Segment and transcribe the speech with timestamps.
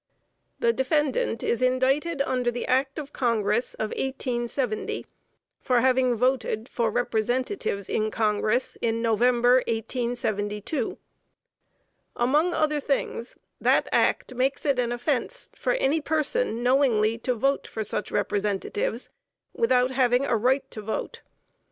[0.57, 5.05] The defendant is indicted under the act of Congress of 1870,
[5.59, 10.97] for having voted for Representatives in Congress in November, 1872.
[12.15, 17.67] Among other things, that Act makes it an offence for any person knowingly to vote
[17.67, 19.09] for such Representatives
[19.53, 21.21] without having a right to vote.